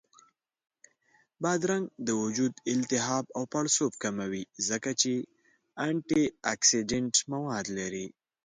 بادرنګ 1.41 1.85
د 2.07 2.09
وجود 2.23 2.53
التهاب 2.73 3.25
او 3.37 3.43
پړسوب 3.53 3.91
کموي، 4.03 4.43
ځکه 4.69 4.91
چې 5.01 5.13
انټياکسیدنټ 5.87 7.13
مواد 7.31 7.65
لري 7.77 8.07